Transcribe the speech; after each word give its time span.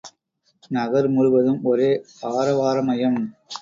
நகர் 0.67 1.09
முழுவதும் 1.09 1.61
ஒரே 1.63 1.91
ஆரவாரமயம். 2.31 3.19